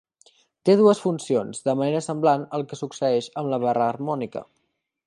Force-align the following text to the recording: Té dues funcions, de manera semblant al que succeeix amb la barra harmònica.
Té 0.69 0.75
dues 0.79 1.01
funcions, 1.03 1.61
de 1.69 1.75
manera 1.81 2.01
semblant 2.07 2.47
al 2.59 2.67
que 2.73 2.81
succeeix 2.81 3.31
amb 3.43 3.55
la 3.55 3.65
barra 3.67 3.89
harmònica. 3.93 4.49